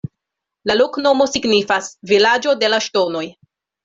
La 0.69 0.77
loknomo 0.77 1.27
signifas: 1.31 1.89
"Vilaĝo 2.13 2.55
de 2.63 2.71
la 2.75 2.81
Ŝtonoj". 2.87 3.23